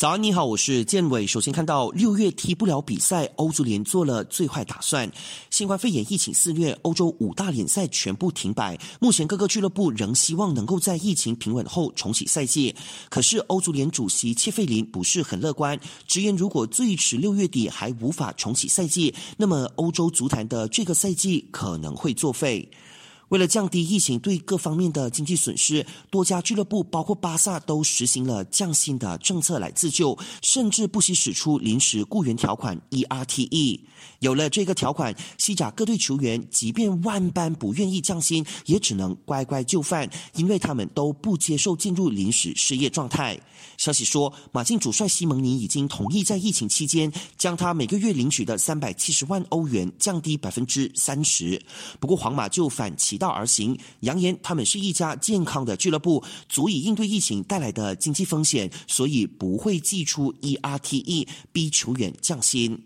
[0.00, 1.26] 早安，你好，我是建伟。
[1.26, 5.12] 首先看到六月踢不了比赛，欧足联做了最坏打算。
[5.50, 8.80] 新冠肺炎疫情肆虐，欧洲五大联赛全部停摆。
[8.98, 12.74] 目前各个俱乐部仍希望能够在疫情平稳后重启赛季。
[13.10, 22.66] 可是欧足联主席切费林不是很乐观，直言如果最迟六月底还无法重启赛季，那么欧洲足坛的这个赛季可能会作废。
[23.30, 33.80] 为了降低疫情对各方面的经济损失，多家俱乐部包括巴萨都实行了降薪的政策来自救，甚至不惜使出临时雇员条款 （ERTE）。
[34.20, 43.38] 有了这个条款，西甲各队球员即便万般不愿意降薪，也只能乖乖就范，因为他们都不接受进入临时失业状态。
[43.76, 51.60] 消息说，马竞主帅西蒙尼已经同意在疫情期间将他每个月领取的三百七十万欧元降低百分之三十。
[51.98, 62.76] 不过，皇马就反其道而行，扬言他们是一家健康的俱乐部，足以应对疫情带来的经济风险，所以不会寄出 ERTE 逼球员降薪。